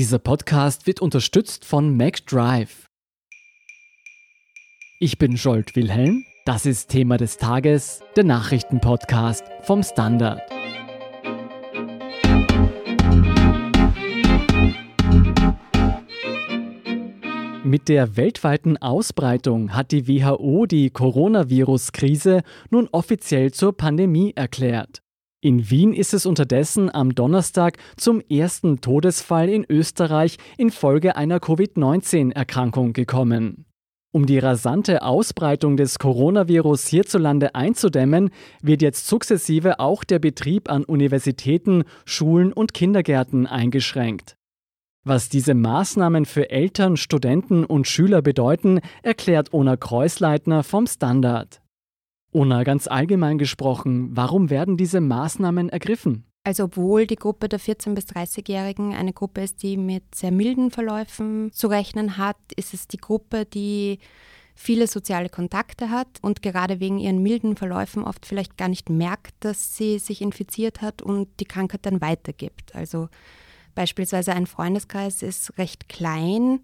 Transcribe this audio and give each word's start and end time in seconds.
Dieser 0.00 0.18
Podcast 0.18 0.86
wird 0.86 1.00
unterstützt 1.00 1.66
von 1.66 1.94
MacDrive. 1.94 2.86
Ich 4.98 5.18
bin 5.18 5.36
Scholt 5.36 5.76
Wilhelm. 5.76 6.24
Das 6.46 6.64
ist 6.64 6.88
Thema 6.88 7.18
des 7.18 7.36
Tages, 7.36 8.00
der 8.16 8.24
Nachrichtenpodcast 8.24 9.44
vom 9.60 9.82
Standard. 9.82 10.40
Mit 17.62 17.90
der 17.90 18.16
weltweiten 18.16 18.78
Ausbreitung 18.78 19.74
hat 19.74 19.92
die 19.92 20.08
WHO 20.08 20.64
die 20.64 20.88
Coronavirus-Krise 20.88 22.40
nun 22.70 22.88
offiziell 22.90 23.52
zur 23.52 23.76
Pandemie 23.76 24.32
erklärt. 24.34 25.02
In 25.42 25.70
Wien 25.70 25.94
ist 25.94 26.12
es 26.12 26.26
unterdessen 26.26 26.94
am 26.94 27.14
Donnerstag 27.14 27.78
zum 27.96 28.20
ersten 28.20 28.82
Todesfall 28.82 29.48
in 29.48 29.64
Österreich 29.66 30.36
infolge 30.58 31.16
einer 31.16 31.40
Covid-19-Erkrankung 31.40 32.92
gekommen. 32.92 33.64
Um 34.12 34.26
die 34.26 34.38
rasante 34.38 35.00
Ausbreitung 35.00 35.78
des 35.78 35.98
Coronavirus 35.98 36.86
hierzulande 36.88 37.54
einzudämmen, 37.54 38.28
wird 38.60 38.82
jetzt 38.82 39.06
sukzessive 39.06 39.80
auch 39.80 40.04
der 40.04 40.18
Betrieb 40.18 40.68
an 40.68 40.84
Universitäten, 40.84 41.84
Schulen 42.04 42.52
und 42.52 42.74
Kindergärten 42.74 43.46
eingeschränkt. 43.46 44.36
Was 45.04 45.30
diese 45.30 45.54
Maßnahmen 45.54 46.26
für 46.26 46.50
Eltern, 46.50 46.98
Studenten 46.98 47.64
und 47.64 47.86
Schüler 47.86 48.20
bedeuten, 48.20 48.80
erklärt 49.02 49.54
Ona 49.54 49.78
Kreuzleitner 49.78 50.64
vom 50.64 50.86
Standard. 50.86 51.62
Ona, 52.32 52.62
ganz 52.62 52.86
allgemein 52.86 53.38
gesprochen, 53.38 54.10
warum 54.12 54.50
werden 54.50 54.76
diese 54.76 55.00
Maßnahmen 55.00 55.68
ergriffen? 55.68 56.24
Also 56.44 56.64
obwohl 56.64 57.06
die 57.06 57.16
Gruppe 57.16 57.48
der 57.48 57.60
14- 57.60 57.94
bis 57.94 58.06
30-Jährigen 58.06 58.94
eine 58.94 59.12
Gruppe 59.12 59.42
ist, 59.42 59.62
die 59.62 59.76
mit 59.76 60.14
sehr 60.14 60.30
milden 60.30 60.70
Verläufen 60.70 61.52
zu 61.52 61.66
rechnen 61.66 62.16
hat, 62.16 62.38
ist 62.56 62.72
es 62.72 62.88
die 62.88 62.96
Gruppe, 62.96 63.44
die 63.44 63.98
viele 64.54 64.86
soziale 64.86 65.28
Kontakte 65.28 65.90
hat 65.90 66.08
und 66.22 66.42
gerade 66.42 66.80
wegen 66.80 66.98
ihren 66.98 67.22
milden 67.22 67.56
Verläufen 67.56 68.04
oft 68.04 68.26
vielleicht 68.26 68.56
gar 68.56 68.68
nicht 68.68 68.90
merkt, 68.90 69.34
dass 69.40 69.76
sie 69.76 69.98
sich 69.98 70.22
infiziert 70.22 70.82
hat 70.82 71.02
und 71.02 71.28
die 71.40 71.46
Krankheit 71.46 71.84
dann 71.84 72.00
weitergibt. 72.00 72.74
Also 72.74 73.08
beispielsweise 73.74 74.32
ein 74.32 74.46
Freundeskreis 74.46 75.22
ist 75.22 75.58
recht 75.58 75.88
klein 75.88 76.60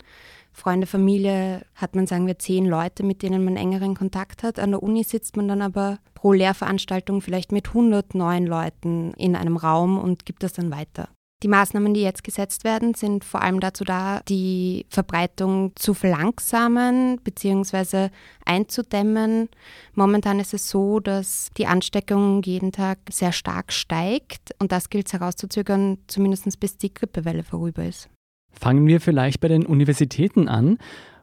Freunde, 0.56 0.86
Familie 0.86 1.66
hat 1.74 1.94
man, 1.94 2.06
sagen 2.06 2.26
wir, 2.26 2.38
zehn 2.38 2.64
Leute, 2.64 3.02
mit 3.02 3.22
denen 3.22 3.44
man 3.44 3.58
engeren 3.58 3.94
Kontakt 3.94 4.42
hat. 4.42 4.58
An 4.58 4.70
der 4.70 4.82
Uni 4.82 5.04
sitzt 5.04 5.36
man 5.36 5.48
dann 5.48 5.60
aber 5.60 5.98
pro 6.14 6.32
Lehrveranstaltung 6.32 7.20
vielleicht 7.20 7.52
mit 7.52 7.68
109 7.68 8.46
Leuten 8.46 9.12
in 9.18 9.36
einem 9.36 9.58
Raum 9.58 9.98
und 9.98 10.24
gibt 10.24 10.42
das 10.42 10.54
dann 10.54 10.70
weiter. 10.70 11.10
Die 11.46 11.50
Maßnahmen, 11.50 11.94
die 11.94 12.02
jetzt 12.02 12.24
gesetzt 12.24 12.64
werden, 12.64 12.94
sind 12.94 13.22
vor 13.22 13.40
allem 13.40 13.60
dazu 13.60 13.84
da, 13.84 14.20
die 14.28 14.84
Verbreitung 14.88 15.70
zu 15.76 15.94
verlangsamen 15.94 17.20
bzw. 17.22 18.08
einzudämmen. 18.44 19.48
Momentan 19.94 20.40
ist 20.40 20.54
es 20.54 20.68
so, 20.68 20.98
dass 20.98 21.50
die 21.56 21.68
Ansteckung 21.68 22.42
jeden 22.42 22.72
Tag 22.72 22.98
sehr 23.12 23.30
stark 23.30 23.72
steigt 23.72 24.56
und 24.58 24.72
das 24.72 24.90
gilt 24.90 25.06
es 25.06 25.12
herauszuzögern, 25.12 25.98
zumindest 26.08 26.58
bis 26.58 26.78
die 26.78 26.92
Grippewelle 26.92 27.44
vorüber 27.44 27.84
ist. 27.84 28.08
Fangen 28.52 28.84
wir 28.88 29.00
vielleicht 29.00 29.38
bei 29.38 29.46
den 29.46 29.64
Universitäten 29.64 30.48
an. 30.48 30.78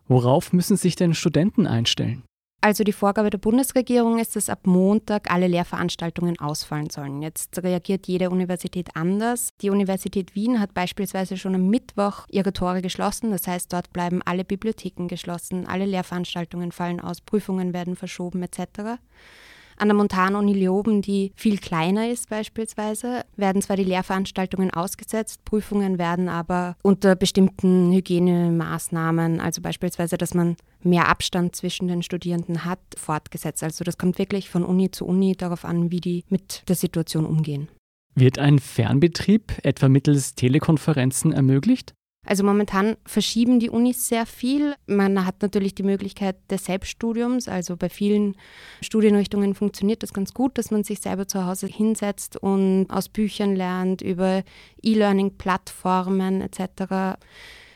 Worauf 0.08 0.54
müssen 0.54 0.78
sich 0.78 0.96
denn 0.96 1.16
Studenten 1.16 1.68
einstellen? 1.68 2.24
Also 2.64 2.86
die 2.86 2.94
Vorgabe 2.94 3.30
der 3.30 3.40
Bundesregierung 3.40 4.20
ist, 4.20 4.38
dass 4.38 4.48
ab 4.48 4.66
Montag 4.66 5.30
alle 5.30 5.48
Lehrveranstaltungen 5.48 6.40
ausfallen 6.40 6.90
sollen. 6.90 7.22
Jetzt 7.22 7.62
reagiert 7.62 8.08
jede 8.08 8.30
Universität 8.30 8.96
anders. 8.96 9.50
Die 9.62 9.70
Universität 9.70 10.34
Wien 10.34 10.62
hat 10.62 10.74
beispielsweise 10.74 11.36
schon 11.36 11.56
am 11.56 11.68
Mittwoch 11.68 12.26
ihre 12.30 12.54
Tore 12.54 12.82
geschlossen. 12.82 13.32
Das 13.32 13.48
heißt, 13.48 13.74
dort 13.74 13.92
bleiben 13.92 14.22
alle 14.24 14.46
Bibliotheken 14.46 15.10
geschlossen, 15.10 15.68
alle 15.68 15.84
Lehrveranstaltungen 15.84 16.72
fallen 16.72 17.02
aus, 17.02 17.20
Prüfungen 17.20 17.74
werden 17.74 17.98
verschoben 17.98 18.42
etc. 18.44 18.98
An 19.78 19.88
der 19.88 19.96
Montanuni 19.96 20.54
Leoben, 20.54 21.02
die 21.02 21.32
viel 21.36 21.58
kleiner 21.58 22.10
ist 22.10 22.30
beispielsweise, 22.30 23.24
werden 23.36 23.62
zwar 23.62 23.78
die 23.78 23.84
Lehrveranstaltungen 23.84 24.72
ausgesetzt, 24.72 25.44
Prüfungen 25.46 25.98
werden 25.98 26.30
aber 26.30 26.76
unter 26.84 27.16
bestimmten 27.16 27.92
Hygienemaßnahmen, 27.92 29.40
also 29.40 29.62
beispielsweise, 29.62 30.18
dass 30.18 30.34
man 30.34 30.56
mehr 30.82 31.08
Abstand 31.08 31.56
zwischen 31.56 31.88
den 31.88 32.04
Studierenden 32.04 32.66
hat, 32.66 32.80
fortgesetzt. 32.98 33.64
Also 33.64 33.84
das 33.84 33.98
kommt 33.98 34.20
wirklich 34.20 34.50
von 34.50 34.64
Uni 34.64 34.92
zu 34.92 35.06
Uni 35.06 35.36
darauf 35.36 35.66
an, 35.66 35.92
wie 35.92 36.02
die 36.02 36.24
mit 36.30 36.64
der 36.68 36.76
Situation 36.76 37.26
umgehen. 37.26 37.70
Wird 38.16 38.38
ein 38.38 38.60
Fernbetrieb 38.60 39.54
etwa 39.64 39.90
mittels 39.90 40.36
Telekonferenzen 40.36 41.32
ermöglicht? 41.32 41.94
Also 42.26 42.44
momentan 42.44 42.96
verschieben 43.06 43.60
die 43.60 43.70
Unis 43.70 44.08
sehr 44.08 44.26
viel. 44.26 44.76
Man 44.88 45.26
hat 45.26 45.42
natürlich 45.42 45.76
die 45.76 45.84
Möglichkeit 45.84 46.38
des 46.50 46.66
Selbststudiums. 46.66 47.48
Also 47.48 47.76
bei 47.76 47.90
vielen 47.90 48.36
Studienrichtungen 48.82 49.56
funktioniert 49.56 50.04
das 50.04 50.14
ganz 50.14 50.34
gut, 50.34 50.58
dass 50.58 50.72
man 50.72 50.84
sich 50.84 51.00
selber 51.00 51.28
zu 51.28 51.46
Hause 51.46 51.68
hinsetzt 51.68 52.38
und 52.38 52.88
aus 52.90 53.10
Büchern 53.10 53.56
lernt, 53.56 54.02
über 54.02 54.44
E-Learning-Plattformen 54.82 56.42
etc. 56.42 57.20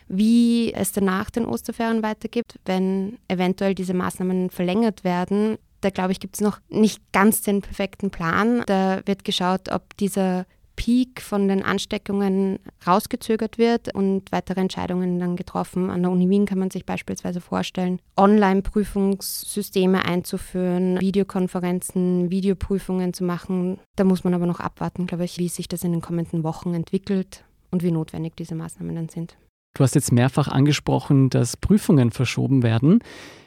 Wie 0.07 0.73
es 0.73 0.93
danach 0.93 1.29
den 1.29 1.45
Osterferien 1.45 2.01
weitergibt, 2.01 2.57
wenn 2.65 3.17
eventuell 3.27 3.75
diese 3.75 3.93
Maßnahmen 3.93 4.49
verlängert 4.49 5.03
werden, 5.03 5.57
da 5.81 5.89
glaube 5.89 6.11
ich, 6.11 6.19
gibt 6.19 6.35
es 6.35 6.41
noch 6.41 6.59
nicht 6.69 7.01
ganz 7.11 7.41
den 7.41 7.61
perfekten 7.61 8.09
Plan. 8.09 8.63
Da 8.65 9.01
wird 9.05 9.23
geschaut, 9.23 9.69
ob 9.71 9.95
dieser 9.97 10.45
Peak 10.77 11.21
von 11.21 11.49
den 11.49 11.63
Ansteckungen 11.63 12.59
rausgezögert 12.85 13.57
wird 13.57 13.93
und 13.93 14.31
weitere 14.31 14.61
Entscheidungen 14.61 15.19
dann 15.19 15.35
getroffen. 15.35 15.89
An 15.89 16.03
der 16.03 16.11
Uni 16.11 16.29
Wien 16.29 16.45
kann 16.45 16.59
man 16.59 16.71
sich 16.71 16.85
beispielsweise 16.85 17.41
vorstellen, 17.41 17.99
Online-Prüfungssysteme 18.15 20.05
einzuführen, 20.05 21.01
Videokonferenzen, 21.01 22.31
Videoprüfungen 22.31 23.13
zu 23.13 23.25
machen. 23.25 23.79
Da 23.97 24.05
muss 24.05 24.23
man 24.23 24.33
aber 24.33 24.45
noch 24.45 24.61
abwarten, 24.61 25.07
glaube 25.07 25.25
ich, 25.25 25.37
wie 25.39 25.49
sich 25.49 25.67
das 25.67 25.83
in 25.83 25.91
den 25.91 26.01
kommenden 26.01 26.43
Wochen 26.43 26.73
entwickelt 26.73 27.43
und 27.71 27.83
wie 27.83 27.91
notwendig 27.91 28.35
diese 28.37 28.55
Maßnahmen 28.55 28.95
dann 28.95 29.09
sind. 29.09 29.35
Du 29.75 29.83
hast 29.83 29.95
jetzt 29.95 30.11
mehrfach 30.11 30.47
angesprochen, 30.47 31.29
dass 31.29 31.57
Prüfungen 31.57 32.11
verschoben 32.11 32.63
werden. 32.63 33.03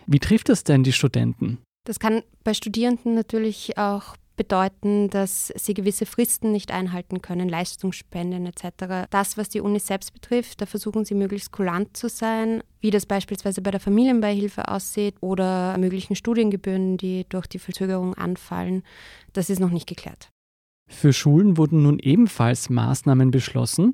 Wie 0.06 0.18
trifft 0.18 0.48
das 0.48 0.64
denn 0.64 0.82
die 0.82 0.92
Studenten? 0.92 1.58
Das 1.86 1.98
kann 1.98 2.22
bei 2.44 2.54
Studierenden 2.54 3.14
natürlich 3.14 3.78
auch 3.78 4.16
bedeuten, 4.40 5.10
dass 5.10 5.52
sie 5.54 5.74
gewisse 5.74 6.06
Fristen 6.06 6.50
nicht 6.50 6.72
einhalten 6.72 7.20
können, 7.20 7.46
Leistungsspenden 7.46 8.46
etc. 8.46 9.06
Das, 9.10 9.36
was 9.36 9.50
die 9.50 9.60
Uni 9.60 9.80
selbst 9.80 10.14
betrifft, 10.14 10.62
da 10.62 10.66
versuchen 10.66 11.04
sie 11.04 11.14
möglichst 11.14 11.52
kulant 11.52 11.94
zu 11.94 12.08
sein, 12.08 12.62
wie 12.80 12.90
das 12.90 13.04
beispielsweise 13.04 13.60
bei 13.60 13.70
der 13.70 13.80
Familienbeihilfe 13.80 14.68
aussieht 14.68 15.16
oder 15.20 15.76
möglichen 15.76 16.16
Studiengebühren, 16.16 16.96
die 16.96 17.26
durch 17.28 17.48
die 17.48 17.58
Verzögerung 17.58 18.14
anfallen. 18.14 18.82
Das 19.34 19.50
ist 19.50 19.60
noch 19.60 19.68
nicht 19.68 19.86
geklärt. 19.86 20.30
Für 20.88 21.12
Schulen 21.12 21.58
wurden 21.58 21.82
nun 21.82 21.98
ebenfalls 21.98 22.70
Maßnahmen 22.70 23.30
beschlossen. 23.30 23.92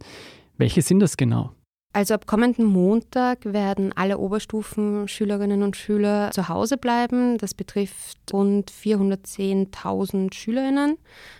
Welche 0.59 0.81
sind 0.81 1.01
das 1.01 1.17
genau? 1.17 1.55
Also 1.97 2.13
ab 2.13 2.27
kommenden 2.27 2.67
Montag 2.67 3.47
werden 3.47 3.91
alle 3.97 4.19
Oberstufenschülerinnen 4.19 5.63
und 5.63 5.79
Schüler 5.79 6.31
zu 6.31 6.51
Hause 6.51 6.77
bleiben. 6.77 7.39
Das 7.39 7.55
betrifft 7.55 8.19
rund 8.35 8.71
410.000 8.71 10.35
Schülerinnen. 10.35 10.99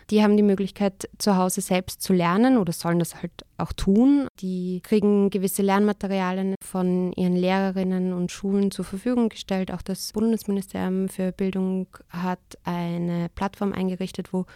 Die 0.09 0.23
haben 0.23 0.39
die 0.39 0.43
Möglichkeit, 0.43 1.11
zu 1.19 1.37
Hause 1.37 1.61
selbst 1.61 2.01
zu 2.01 2.15
lernen 2.15 2.57
oder 2.57 2.73
sollen 2.73 2.99
das 2.99 3.17
halt 3.21 3.33
auch 3.59 3.75
tun. 3.75 4.29
Die 4.41 4.81
kriegen 4.83 5.29
gewisse 5.29 5.61
Lernmaterialien 5.61 6.55
von 6.65 7.13
ihren 7.13 7.37
Lehrerinnen 7.37 8.15
und 8.15 8.33
Schulen 8.33 8.71
zur 8.71 8.87
Verfügung 8.87 9.29
gestellt. 9.29 9.71
Auch 9.71 9.83
das 9.83 10.15
Bundesministerium 10.15 11.11
für 11.11 11.33
Bildung 11.33 11.87
hat 12.09 12.41
eine 12.65 13.29
Plattform 13.35 13.75
eingerichtet, 13.75 14.33
wo 14.33 14.47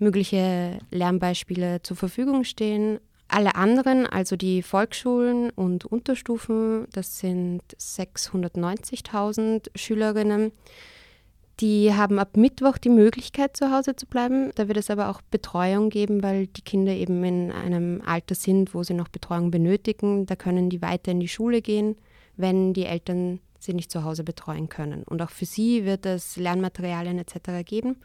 mögliche 0.00 0.80
Lernbeispiele 0.90 1.80
zur 1.82 1.96
Verfügung 1.96 2.42
stehen. 2.42 2.98
Alle 3.34 3.56
anderen, 3.56 4.06
also 4.06 4.36
die 4.36 4.62
Volksschulen 4.62 5.50
und 5.50 5.84
Unterstufen, 5.86 6.86
das 6.92 7.18
sind 7.18 7.62
690.000 7.80 9.70
Schülerinnen, 9.74 10.52
die 11.58 11.92
haben 11.92 12.20
ab 12.20 12.36
Mittwoch 12.36 12.78
die 12.78 12.90
Möglichkeit, 12.90 13.56
zu 13.56 13.72
Hause 13.72 13.96
zu 13.96 14.06
bleiben. 14.06 14.52
Da 14.54 14.68
wird 14.68 14.78
es 14.78 14.88
aber 14.88 15.08
auch 15.08 15.20
Betreuung 15.20 15.90
geben, 15.90 16.22
weil 16.22 16.46
die 16.46 16.62
Kinder 16.62 16.92
eben 16.92 17.24
in 17.24 17.50
einem 17.50 18.02
Alter 18.06 18.36
sind, 18.36 18.72
wo 18.72 18.84
sie 18.84 18.94
noch 18.94 19.08
Betreuung 19.08 19.50
benötigen. 19.50 20.26
Da 20.26 20.36
können 20.36 20.70
die 20.70 20.80
weiter 20.80 21.10
in 21.10 21.18
die 21.18 21.26
Schule 21.26 21.60
gehen, 21.60 21.96
wenn 22.36 22.72
die 22.72 22.86
Eltern 22.86 23.40
sie 23.58 23.74
nicht 23.74 23.90
zu 23.90 24.04
Hause 24.04 24.22
betreuen 24.22 24.68
können. 24.68 25.02
Und 25.02 25.20
auch 25.20 25.30
für 25.30 25.46
sie 25.46 25.84
wird 25.84 26.06
es 26.06 26.36
Lernmaterialien 26.36 27.18
etc. 27.18 27.64
geben. 27.64 27.96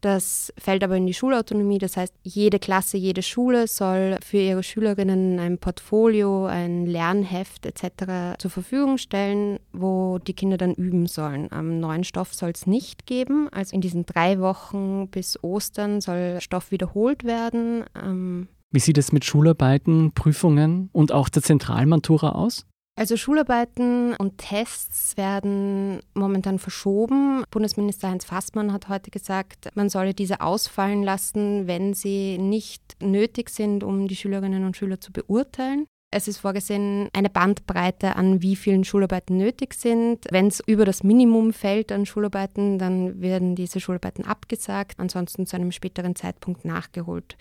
Das 0.00 0.52
fällt 0.56 0.84
aber 0.84 0.96
in 0.96 1.06
die 1.06 1.14
Schulautonomie. 1.14 1.78
Das 1.78 1.96
heißt, 1.96 2.14
jede 2.22 2.58
Klasse, 2.58 2.96
jede 2.96 3.22
Schule 3.22 3.66
soll 3.66 4.18
für 4.24 4.38
ihre 4.38 4.62
Schülerinnen 4.62 5.38
ein 5.38 5.58
Portfolio, 5.58 6.46
ein 6.46 6.86
Lernheft 6.86 7.66
etc. 7.66 8.38
zur 8.38 8.50
Verfügung 8.50 8.98
stellen, 8.98 9.58
wo 9.72 10.18
die 10.18 10.34
Kinder 10.34 10.56
dann 10.56 10.74
üben 10.74 11.06
sollen. 11.06 11.50
Am 11.50 11.80
neuen 11.80 12.04
Stoff 12.04 12.34
soll 12.34 12.50
es 12.50 12.66
nicht 12.66 13.06
geben. 13.06 13.48
Also 13.50 13.74
in 13.74 13.80
diesen 13.80 14.06
drei 14.06 14.40
Wochen 14.40 15.08
bis 15.08 15.42
Ostern 15.42 16.00
soll 16.00 16.38
Stoff 16.40 16.70
wiederholt 16.70 17.24
werden. 17.24 17.84
Am 17.94 18.48
Wie 18.70 18.80
sieht 18.80 18.98
es 18.98 19.12
mit 19.12 19.24
Schularbeiten, 19.24 20.12
Prüfungen 20.12 20.90
und 20.92 21.12
auch 21.12 21.28
der 21.28 21.42
Zentralmatura 21.42 22.32
aus? 22.32 22.67
Also 22.98 23.16
Schularbeiten 23.16 24.16
und 24.16 24.38
Tests 24.38 25.16
werden 25.16 26.00
momentan 26.14 26.58
verschoben. 26.58 27.44
Bundesminister 27.48 28.10
Heinz 28.10 28.24
Fassmann 28.24 28.72
hat 28.72 28.88
heute 28.88 29.12
gesagt, 29.12 29.68
man 29.76 29.88
solle 29.88 30.14
diese 30.14 30.40
ausfallen 30.40 31.04
lassen, 31.04 31.68
wenn 31.68 31.94
sie 31.94 32.38
nicht 32.38 32.96
nötig 33.00 33.50
sind, 33.50 33.84
um 33.84 34.08
die 34.08 34.16
Schülerinnen 34.16 34.64
und 34.64 34.76
Schüler 34.76 35.00
zu 35.00 35.12
beurteilen. 35.12 35.86
Es 36.10 36.26
ist 36.26 36.38
vorgesehen 36.38 37.08
eine 37.12 37.30
Bandbreite 37.30 38.16
an 38.16 38.42
wie 38.42 38.56
vielen 38.56 38.82
Schularbeiten 38.82 39.36
nötig 39.36 39.74
sind. 39.74 40.24
Wenn 40.32 40.48
es 40.48 40.60
über 40.66 40.84
das 40.84 41.04
Minimum 41.04 41.52
fällt 41.52 41.92
an 41.92 42.04
Schularbeiten, 42.04 42.80
dann 42.80 43.20
werden 43.20 43.54
diese 43.54 43.78
Schularbeiten 43.78 44.24
abgesagt, 44.24 44.98
ansonsten 44.98 45.46
zu 45.46 45.54
einem 45.54 45.70
späteren 45.70 46.16
Zeitpunkt 46.16 46.64
nachgeholt. 46.64 47.36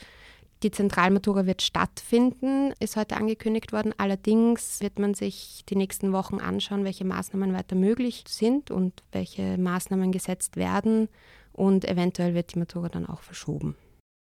Die 0.63 0.71
Zentralmatura 0.71 1.45
wird 1.45 1.61
stattfinden, 1.61 2.73
ist 2.79 2.95
heute 2.95 3.17
angekündigt 3.17 3.73
worden. 3.73 3.93
Allerdings 3.97 4.81
wird 4.81 4.97
man 4.97 5.13
sich 5.13 5.63
die 5.69 5.75
nächsten 5.75 6.13
Wochen 6.13 6.39
anschauen, 6.39 6.83
welche 6.83 7.05
Maßnahmen 7.05 7.53
weiter 7.53 7.75
möglich 7.75 8.23
sind 8.27 8.71
und 8.71 9.03
welche 9.11 9.57
Maßnahmen 9.57 10.11
gesetzt 10.11 10.55
werden. 10.55 11.09
Und 11.53 11.85
eventuell 11.85 12.33
wird 12.33 12.53
die 12.55 12.59
Matura 12.59 12.89
dann 12.89 13.05
auch 13.05 13.21
verschoben. 13.21 13.75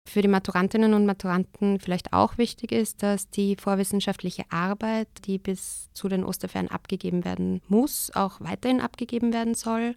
Für 0.09 0.23
die 0.23 0.29
Maturantinnen 0.29 0.95
und 0.95 1.07
Maturanten 1.07 1.79
vielleicht 1.79 2.13
auch 2.13 2.39
wichtig 2.39 2.73
ist, 2.73 3.03
dass 3.03 3.31
die 3.31 3.57
vorwissenschaftliche 3.57 4.45
Arbeit, 4.51 5.09
die 5.27 5.39
bis 5.39 5.91
zu 5.93 6.09
den 6.09 6.25
Osterferien 6.25 6.71
abgegeben 6.71 7.25
werden 7.25 7.61
muss, 7.69 8.11
auch 8.15 8.41
weiterhin 8.41 8.81
abgegeben 8.81 9.33
werden 9.33 9.55
soll. 9.55 9.95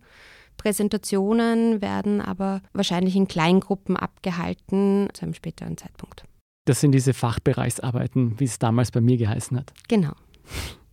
Präsentationen 0.57 1.81
werden 1.81 2.21
aber 2.21 2.61
wahrscheinlich 2.73 3.15
in 3.15 3.27
Kleingruppen 3.27 3.97
abgehalten 3.97 5.09
zu 5.13 5.23
einem 5.23 5.33
späteren 5.33 5.77
Zeitpunkt. 5.77 6.25
Das 6.65 6.79
sind 6.79 6.94
diese 6.94 7.13
Fachbereichsarbeiten, 7.13 8.39
wie 8.39 8.45
es 8.45 8.59
damals 8.59 8.91
bei 8.91 9.01
mir 9.01 9.17
geheißen 9.17 9.57
hat. 9.57 9.73
Genau. 9.88 10.13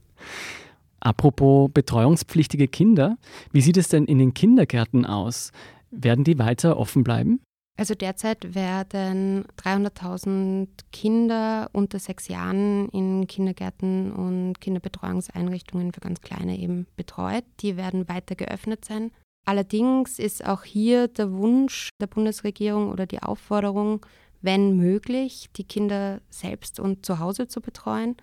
Apropos 1.01 1.71
betreuungspflichtige 1.73 2.69
Kinder, 2.69 3.17
wie 3.53 3.61
sieht 3.61 3.77
es 3.77 3.89
denn 3.89 4.05
in 4.05 4.19
den 4.19 4.35
Kindergärten 4.35 5.07
aus? 5.07 5.53
Werden 5.91 6.25
die 6.25 6.39
weiter 6.39 6.77
offen 6.77 7.05
bleiben? 7.05 7.41
Also 7.81 7.95
derzeit 7.95 8.55
werden 8.55 9.47
300.000 9.57 10.69
Kinder 10.93 11.71
unter 11.73 11.99
sechs 11.99 12.29
Jahren 12.29 12.91
in 12.91 13.27
Kindergärten 13.27 14.13
und 14.13 14.61
Kinderbetreuungseinrichtungen 14.61 15.93
für 15.95 16.01
ganz 16.01 16.21
Kleine 16.21 16.59
eben 16.59 16.87
betreut. 16.97 17.45
Die 17.61 17.79
werden 17.79 18.07
weiter 18.07 18.35
geöffnet 18.35 18.85
sein. 18.85 19.13
Allerdings 19.45 20.19
ist 20.19 20.45
auch 20.45 20.65
hier 20.65 21.09
der 21.09 21.33
Wunsch 21.33 21.91
der 22.01 22.07
Bundesregierung 22.07 22.91
oder 22.91 23.07
die 23.07 23.23
Aufforderung, 23.23 24.05
wenn 24.43 24.77
möglich, 24.77 25.49
die 25.57 25.65
Kinder 25.65 26.21
selbst 26.31 26.81
und 26.81 27.05
zu 27.05 27.19
Hause 27.19 27.49
zu 27.49 27.61
betreuen 27.61 28.17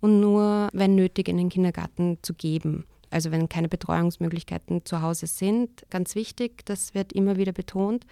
und 0.00 0.20
nur, 0.20 0.68
wenn 0.72 0.94
nötig, 0.94 1.28
in 1.28 1.36
den 1.36 1.48
Kindergarten 1.48 2.18
zu 2.22 2.34
geben. 2.34 2.84
Also 3.10 3.30
wenn 3.30 3.48
keine 3.48 3.68
Betreuungsmöglichkeiten 3.68 4.86
zu 4.86 5.02
Hause 5.02 5.26
sind. 5.26 5.84
Ganz 5.90 6.14
wichtig, 6.14 6.64
das 6.64 6.94
wird 6.94 7.12
immer 7.12 7.36
wieder 7.36 7.52
betont, 7.52 8.06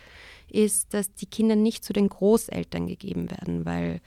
ist, 0.51 0.93
dass 0.93 1.15
die 1.15 1.27
Kinder 1.27 1.57
nicht 1.57 1.85
zu 1.85 1.95
den 1.95 2.09
Großeltern 2.09 2.87
gegeben 2.87 3.31
werden, 3.31 3.65
weil 3.65 4.01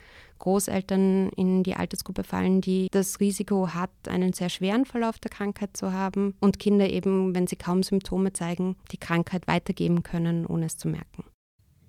Großeltern 0.44 1.30
in 1.38 1.64
die 1.64 1.76
Altersgruppe 1.76 2.26
fallen, 2.26 2.60
die 2.60 2.90
das 2.92 3.22
Risiko 3.22 3.70
hat, 3.70 3.92
einen 4.10 4.34
sehr 4.34 4.50
schweren 4.50 4.84
Verlauf 4.84 5.18
der 5.18 5.32
Krankheit 5.32 5.78
zu 5.78 5.94
haben 5.94 6.36
und 6.42 6.60
Kinder 6.60 6.90
eben, 6.90 7.34
wenn 7.34 7.48
sie 7.48 7.56
kaum 7.56 7.82
Symptome 7.82 8.34
zeigen, 8.34 8.76
die 8.92 8.98
Krankheit 8.98 9.48
weitergeben 9.48 10.04
können, 10.04 10.46
ohne 10.46 10.66
es 10.66 10.76
zu 10.76 10.90
merken. 10.90 11.24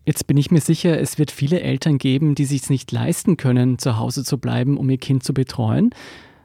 Jetzt 0.07 0.29
bin 0.29 0.37
ich 0.37 0.53
mir 0.53 0.61
sicher, 0.61 1.01
es 1.01 1.19
wird 1.19 1.33
viele 1.33 1.63
Eltern 1.63 1.99
geben, 1.99 2.37
die 2.37 2.45
sich 2.45 2.71
nicht 2.71 2.93
leisten 2.93 3.37
können, 3.37 3.79
zu 3.81 3.97
Hause 3.97 4.23
zu 4.23 4.39
bleiben, 4.39 4.77
um 4.77 4.89
ihr 4.89 4.99
Kind 4.99 5.25
zu 5.25 5.35
betreuen. 5.35 5.91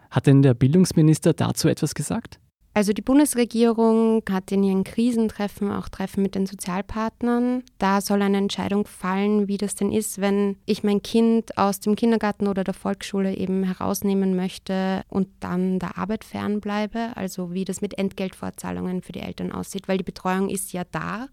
Hat 0.09 0.25
denn 0.25 0.41
der 0.41 0.55
Bildungsminister 0.55 1.33
dazu 1.33 1.67
etwas 1.67 1.93
gesagt? 1.93 2.39
Also 2.73 2.93
die 2.93 3.01
Bundesregierung 3.01 4.23
hat 4.29 4.51
in 4.51 4.63
ihren 4.63 4.83
Krisentreffen 4.83 5.71
auch 5.71 5.89
Treffen 5.89 6.21
mit 6.21 6.35
den 6.35 6.45
Sozialpartnern. 6.45 7.63
Da 7.77 7.99
soll 7.99 8.21
eine 8.21 8.37
Entscheidung 8.37 8.85
fallen, 8.85 9.47
wie 9.47 9.57
das 9.57 9.75
denn 9.75 9.91
ist, 9.91 10.21
wenn 10.21 10.55
ich 10.65 10.83
mein 10.83 11.01
Kind 11.01 11.57
aus 11.57 11.79
dem 11.79 11.95
Kindergarten 11.95 12.47
oder 12.47 12.63
der 12.63 12.75
Volksschule 12.75 13.35
eben 13.35 13.63
herausnehmen 13.63 14.35
möchte 14.35 15.01
und 15.09 15.27
dann 15.39 15.79
der 15.79 15.97
Arbeit 15.97 16.23
fernbleibe. 16.23 17.11
Also 17.15 17.53
wie 17.53 17.65
das 17.65 17.81
mit 17.81 17.97
Entgeltfortzahlungen 17.97 19.01
für 19.01 19.13
die 19.13 19.21
Eltern 19.21 19.51
aussieht, 19.51 19.87
weil 19.87 19.97
die 19.97 20.03
Betreuung 20.03 20.49
ist 20.49 20.71
ja 20.71 20.83
da. 20.89 21.27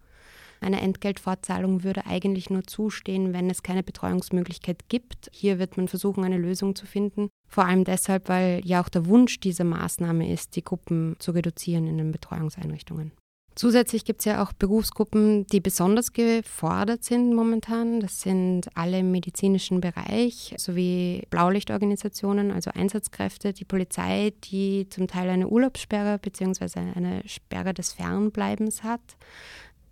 Eine 0.61 0.81
Entgeltfortzahlung 0.81 1.85
würde 1.85 2.07
eigentlich 2.07 2.51
nur 2.51 2.65
zustehen, 2.65 3.33
wenn 3.33 3.51
es 3.51 3.63
keine 3.63 3.83
Betreuungsmöglichkeit 3.83 4.89
gibt. 4.89 5.29
Hier 5.33 5.59
wird 5.59 5.77
man 5.77 5.89
versuchen, 5.89 6.25
eine 6.25 6.39
Lösung 6.39 6.75
zu 6.75 6.87
finden. 6.87 7.29
Vor 7.49 7.65
allem 7.65 7.85
deshalb, 7.85 8.29
weil 8.29 8.61
ja 8.65 8.83
auch 8.83 8.89
der 8.89 9.07
Wunsch 9.07 9.41
dieser 9.41 9.65
Maßnahme 9.65 10.31
ist, 10.33 10.57
die 10.57 10.65
Gruppen 10.65 11.17
zu 11.19 11.33
reduzieren 11.33 11.87
in 11.87 11.99
den 11.99 12.13
Betreuungseinrichtungen. 12.13 13.13
Zusätzlich 13.57 14.05
gibt 14.05 14.21
es 14.21 14.27
ja 14.27 14.43
auch 14.43 14.53
Berufsgruppen, 14.53 15.47
die 15.47 15.61
besonders 15.61 16.13
gefordert 16.13 17.05
sind 17.05 17.35
momentan. 17.35 18.01
Das 18.01 18.21
sind 18.21 18.69
alle 18.75 18.99
im 18.99 19.11
medizinischen 19.11 19.81
Bereich 19.81 20.55
sowie 20.59 21.23
Blaulichtorganisationen, 21.31 22.51
also 22.51 22.71
Einsatzkräfte, 22.75 23.55
die 23.55 23.65
Polizei, 23.65 24.35
die 24.45 24.87
zum 24.91 25.09
Teil 25.09 25.31
eine 25.31 25.49
Urlaubssperre 25.49 26.19
bzw. 26.19 26.81
eine 26.95 27.27
Sperre 27.27 27.73
des 27.73 27.95
Fernbleibens 27.95 28.83
hat. 28.83 29.17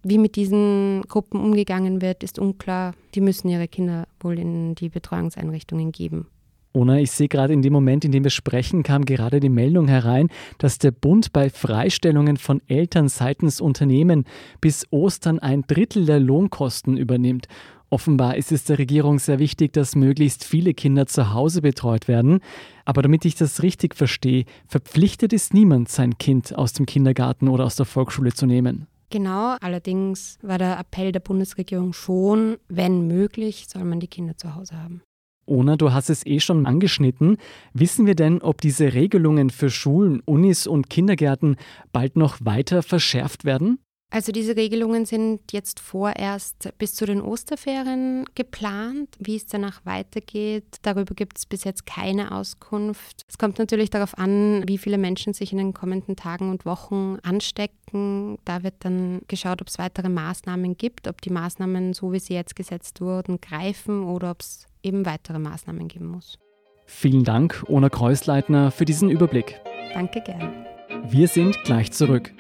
Wie 0.06 0.18
mit 0.18 0.36
diesen 0.36 1.02
Gruppen 1.08 1.40
umgegangen 1.40 2.02
wird, 2.02 2.22
ist 2.22 2.38
unklar. 2.38 2.92
Die 3.14 3.22
müssen 3.22 3.48
ihre 3.48 3.68
Kinder 3.68 4.06
wohl 4.20 4.38
in 4.38 4.74
die 4.74 4.90
Betreuungseinrichtungen 4.90 5.92
geben. 5.92 6.26
Ona, 6.74 6.98
ich 6.98 7.12
sehe 7.12 7.28
gerade 7.28 7.54
in 7.54 7.62
dem 7.62 7.72
Moment, 7.72 8.04
in 8.04 8.12
dem 8.12 8.24
wir 8.24 8.30
sprechen, 8.30 8.82
kam 8.82 9.06
gerade 9.06 9.40
die 9.40 9.48
Meldung 9.48 9.88
herein, 9.88 10.28
dass 10.58 10.76
der 10.78 10.90
Bund 10.90 11.32
bei 11.32 11.48
Freistellungen 11.48 12.36
von 12.36 12.60
Eltern 12.66 13.08
seitens 13.08 13.62
Unternehmen 13.62 14.24
bis 14.60 14.86
Ostern 14.90 15.38
ein 15.38 15.62
Drittel 15.62 16.04
der 16.04 16.20
Lohnkosten 16.20 16.98
übernimmt. 16.98 17.46
Offenbar 17.88 18.36
ist 18.36 18.52
es 18.52 18.64
der 18.64 18.78
Regierung 18.78 19.20
sehr 19.20 19.38
wichtig, 19.38 19.72
dass 19.72 19.96
möglichst 19.96 20.44
viele 20.44 20.74
Kinder 20.74 21.06
zu 21.06 21.32
Hause 21.32 21.62
betreut 21.62 22.08
werden. 22.08 22.40
Aber 22.84 23.00
damit 23.00 23.24
ich 23.24 23.36
das 23.36 23.62
richtig 23.62 23.94
verstehe, 23.94 24.44
verpflichtet 24.66 25.32
ist 25.32 25.54
niemand, 25.54 25.88
sein 25.88 26.18
Kind 26.18 26.58
aus 26.58 26.74
dem 26.74 26.84
Kindergarten 26.84 27.48
oder 27.48 27.64
aus 27.64 27.76
der 27.76 27.86
Volksschule 27.86 28.34
zu 28.34 28.46
nehmen. 28.46 28.86
Genau, 29.14 29.55
allerdings 29.61 30.40
war 30.43 30.58
der 30.58 30.76
Appell 30.76 31.12
der 31.12 31.20
Bundesregierung 31.20 31.93
schon, 31.93 32.56
wenn 32.66 33.06
möglich, 33.06 33.66
soll 33.69 33.84
man 33.84 34.00
die 34.00 34.08
Kinder 34.08 34.37
zu 34.37 34.56
Hause 34.56 34.76
haben. 34.76 35.02
Ona, 35.46 35.76
du 35.76 35.93
hast 35.93 36.11
es 36.11 36.26
eh 36.26 36.40
schon 36.40 36.66
angeschnitten. 36.66 37.37
Wissen 37.75 38.06
wir 38.06 38.16
denn, 38.16 38.43
ob 38.43 38.61
diese 38.61 38.93
Regelungen 38.93 39.50
für 39.50 39.70
Schulen, 39.70 40.20
Unis 40.25 40.67
und 40.67 40.91
Kindergärten 40.91 41.55
bald 41.93 42.17
noch 42.17 42.38
weiter 42.41 42.82
verschärft 42.82 43.44
werden? 43.44 43.79
Also 44.11 44.31
diese 44.31 44.55
Regelungen 44.55 45.06
sind 45.06 45.41
jetzt 45.51 45.81
vorerst 45.81 46.73
bis 46.79 46.94
zu 46.94 47.05
den 47.05 47.20
Osterferien 47.20 48.25
geplant. 48.37 49.08
Wie 49.19 49.34
es 49.34 49.46
danach 49.46 49.84
weitergeht, 49.84 50.77
darüber 50.82 51.17
gibt 51.17 51.39
es 51.39 51.46
bis 51.46 51.65
jetzt 51.65 51.84
keine 51.84 52.31
Auskunft. 52.31 53.23
Es 53.29 53.39
kommt 53.39 53.58
natürlich 53.58 53.91
darauf 53.91 54.17
an, 54.17 54.63
wie 54.69 54.79
viele 54.79 54.99
Menschen 54.99 55.32
sich 55.32 55.51
in 55.51 55.58
den 55.58 55.75
kommenden 55.75 56.15
Tagen 56.15 56.51
und 56.51 56.65
Wochen 56.65 57.19
anstecken. 57.25 58.39
Da 58.44 58.63
wird 58.63 58.75
dann 58.81 59.23
geschaut, 59.27 59.61
ob 59.61 59.67
es 59.67 59.79
weitere 59.79 60.08
Maßnahmen 60.08 60.77
gibt, 60.77 61.08
ob 61.08 61.20
die 61.20 61.31
Maßnahmen, 61.31 61.93
so 61.93 62.13
wie 62.13 62.20
sie 62.20 62.34
jetzt 62.34 62.55
gesetzt 62.55 63.01
wurden, 63.01 63.41
greifen 63.41 64.05
oder 64.05 64.31
ob 64.31 64.43
es 64.43 64.67
eben 64.84 65.06
weitere 65.06 65.41
Maßnahmen 65.41 65.89
geben 65.89 66.06
muss. 66.06 66.39
Vielen 66.87 67.25
Dank, 67.25 67.65
Ona 67.67 67.89
Kreuzleitner, 67.89 68.70
für 68.70 68.84
diesen 68.84 69.11
Überblick. 69.11 69.61
Danke 69.93 70.20
gern. 70.20 70.67
Wir 71.08 71.27
sind 71.27 71.56
gleich 71.65 71.91
zurück. 71.91 72.32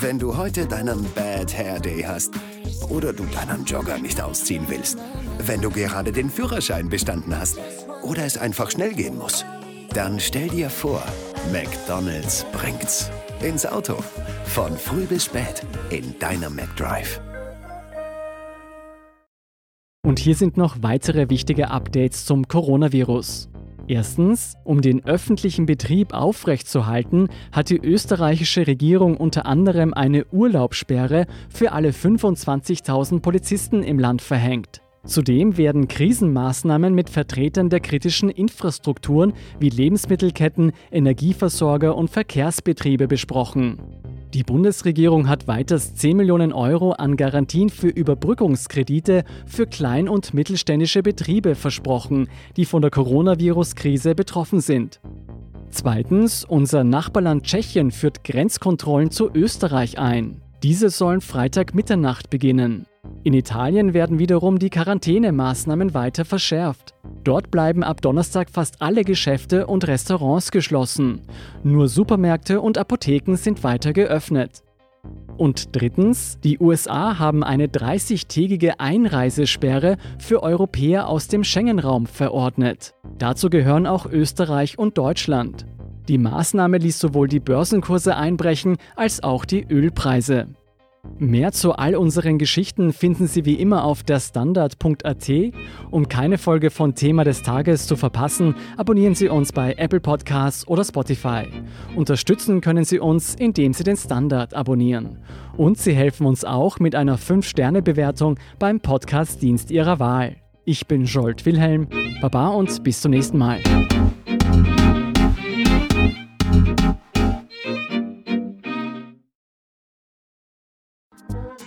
Wenn 0.00 0.18
du 0.18 0.36
heute 0.36 0.66
deinen 0.66 1.04
Bad 1.12 1.56
Hair 1.56 1.78
Day 1.78 2.02
hast 2.02 2.34
oder 2.88 3.12
du 3.12 3.24
deinen 3.26 3.64
Jogger 3.64 3.96
nicht 3.96 4.20
ausziehen 4.20 4.64
willst, 4.66 4.98
wenn 5.38 5.60
du 5.60 5.70
gerade 5.70 6.10
den 6.10 6.30
Führerschein 6.30 6.88
bestanden 6.88 7.38
hast 7.38 7.60
oder 8.02 8.24
es 8.24 8.36
einfach 8.36 8.72
schnell 8.72 8.92
gehen 8.92 9.16
muss, 9.16 9.44
dann 9.90 10.18
stell 10.18 10.48
dir 10.48 10.68
vor, 10.68 11.00
McDonald's 11.52 12.44
bringt's 12.52 13.08
ins 13.40 13.64
Auto. 13.64 13.94
Von 14.46 14.76
früh 14.76 15.04
bis 15.04 15.26
spät 15.26 15.64
in 15.90 16.18
deiner 16.18 16.50
McDrive. 16.50 17.20
Und 20.04 20.18
hier 20.18 20.34
sind 20.34 20.56
noch 20.56 20.78
weitere 20.80 21.30
wichtige 21.30 21.70
Updates 21.70 22.24
zum 22.24 22.48
Coronavirus. 22.48 23.48
Erstens, 23.86 24.56
um 24.64 24.80
den 24.80 25.04
öffentlichen 25.04 25.66
Betrieb 25.66 26.14
aufrechtzuerhalten, 26.14 27.28
hat 27.52 27.68
die 27.68 27.78
österreichische 27.78 28.66
Regierung 28.66 29.16
unter 29.16 29.46
anderem 29.46 29.92
eine 29.92 30.24
Urlaubssperre 30.26 31.26
für 31.50 31.72
alle 31.72 31.90
25.000 31.90 33.20
Polizisten 33.20 33.82
im 33.82 33.98
Land 33.98 34.22
verhängt. 34.22 34.80
Zudem 35.04 35.58
werden 35.58 35.86
Krisenmaßnahmen 35.86 36.94
mit 36.94 37.10
Vertretern 37.10 37.68
der 37.68 37.80
kritischen 37.80 38.30
Infrastrukturen 38.30 39.34
wie 39.60 39.68
Lebensmittelketten, 39.68 40.72
Energieversorger 40.90 41.94
und 41.94 42.08
Verkehrsbetriebe 42.08 43.06
besprochen. 43.06 44.03
Die 44.34 44.42
Bundesregierung 44.42 45.28
hat 45.28 45.46
weiters 45.46 45.94
10 45.94 46.16
Millionen 46.16 46.52
Euro 46.52 46.90
an 46.90 47.16
Garantien 47.16 47.70
für 47.70 47.86
Überbrückungskredite 47.86 49.22
für 49.46 49.68
klein- 49.68 50.08
und 50.08 50.34
mittelständische 50.34 51.04
Betriebe 51.04 51.54
versprochen, 51.54 52.28
die 52.56 52.64
von 52.64 52.82
der 52.82 52.90
Coronavirus-Krise 52.90 54.16
betroffen 54.16 54.60
sind. 54.60 55.00
Zweitens, 55.70 56.44
unser 56.44 56.82
Nachbarland 56.82 57.44
Tschechien 57.44 57.92
führt 57.92 58.24
Grenzkontrollen 58.24 59.12
zu 59.12 59.30
Österreich 59.32 60.00
ein. 60.00 60.42
Diese 60.64 60.90
sollen 60.90 61.20
Freitag 61.20 61.72
Mitternacht 61.76 62.28
beginnen. 62.28 62.86
In 63.24 63.32
Italien 63.32 63.94
werden 63.94 64.18
wiederum 64.18 64.58
die 64.58 64.68
Quarantänemaßnahmen 64.68 65.94
weiter 65.94 66.26
verschärft. 66.26 66.94
Dort 67.24 67.50
bleiben 67.50 67.82
ab 67.82 68.02
Donnerstag 68.02 68.50
fast 68.50 68.82
alle 68.82 69.02
Geschäfte 69.02 69.66
und 69.66 69.86
Restaurants 69.88 70.50
geschlossen. 70.50 71.22
Nur 71.62 71.88
Supermärkte 71.88 72.60
und 72.60 72.76
Apotheken 72.76 73.36
sind 73.36 73.64
weiter 73.64 73.94
geöffnet. 73.94 74.62
Und 75.38 75.74
drittens, 75.74 76.38
die 76.44 76.58
USA 76.58 77.18
haben 77.18 77.42
eine 77.42 77.66
30-tägige 77.66 78.78
Einreisesperre 78.78 79.96
für 80.18 80.42
Europäer 80.42 81.08
aus 81.08 81.26
dem 81.26 81.44
Schengen-Raum 81.44 82.04
verordnet. 82.04 82.92
Dazu 83.16 83.48
gehören 83.48 83.86
auch 83.86 84.04
Österreich 84.04 84.78
und 84.78 84.98
Deutschland. 84.98 85.64
Die 86.08 86.18
Maßnahme 86.18 86.76
ließ 86.76 86.98
sowohl 86.98 87.28
die 87.28 87.40
Börsenkurse 87.40 88.16
einbrechen 88.16 88.76
als 88.96 89.22
auch 89.22 89.46
die 89.46 89.64
Ölpreise. 89.64 90.48
Mehr 91.18 91.52
zu 91.52 91.72
all 91.72 91.94
unseren 91.94 92.38
Geschichten 92.38 92.92
finden 92.92 93.28
Sie 93.28 93.44
wie 93.44 93.54
immer 93.54 93.84
auf 93.84 94.02
derstandard.at. 94.02 95.30
Um 95.90 96.08
keine 96.08 96.38
Folge 96.38 96.70
von 96.70 96.94
Thema 96.94 97.22
des 97.24 97.42
Tages 97.42 97.86
zu 97.86 97.96
verpassen, 97.96 98.56
abonnieren 98.76 99.14
Sie 99.14 99.28
uns 99.28 99.52
bei 99.52 99.74
Apple 99.74 100.00
Podcasts 100.00 100.66
oder 100.66 100.84
Spotify. 100.84 101.44
Unterstützen 101.94 102.60
können 102.60 102.84
Sie 102.84 102.98
uns, 102.98 103.34
indem 103.36 103.72
Sie 103.72 103.84
den 103.84 103.96
Standard 103.96 104.54
abonnieren. 104.54 105.18
Und 105.56 105.78
Sie 105.78 105.94
helfen 105.94 106.26
uns 106.26 106.44
auch 106.44 106.80
mit 106.80 106.96
einer 106.96 107.16
5-Sterne-Bewertung 107.16 108.36
beim 108.58 108.80
Podcast-Dienst 108.80 109.70
Ihrer 109.70 110.00
Wahl. 110.00 110.36
Ich 110.64 110.86
bin 110.86 111.04
Jolt 111.04 111.46
Wilhelm, 111.46 111.88
Baba 112.22 112.48
und 112.48 112.82
bis 112.82 113.00
zum 113.00 113.10
nächsten 113.12 113.38
Mal. 113.38 113.60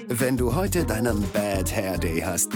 Wenn 0.08 0.38
du 0.38 0.56
heute 0.56 0.86
deinen 0.86 1.22
Bad 1.32 1.76
Hair 1.76 1.98
Day 1.98 2.22
hast 2.22 2.52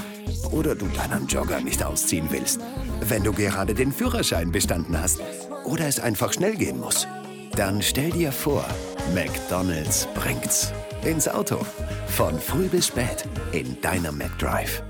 oder 0.51 0.75
du 0.75 0.87
deinen 0.87 1.27
Jogger 1.27 1.59
nicht 1.59 1.83
ausziehen 1.83 2.27
willst, 2.29 2.59
wenn 3.01 3.23
du 3.23 3.33
gerade 3.33 3.73
den 3.73 3.91
Führerschein 3.91 4.51
bestanden 4.51 4.99
hast 4.99 5.21
oder 5.65 5.87
es 5.87 5.99
einfach 5.99 6.33
schnell 6.33 6.55
gehen 6.55 6.79
muss, 6.79 7.07
dann 7.55 7.81
stell 7.81 8.11
dir 8.11 8.31
vor, 8.31 8.65
McDonald's 9.13 10.07
bringt's 10.13 10.71
ins 11.03 11.27
Auto. 11.27 11.59
Von 12.07 12.39
früh 12.39 12.67
bis 12.67 12.87
spät 12.87 13.25
in 13.51 13.79
deinem 13.81 14.17
McDrive. 14.17 14.83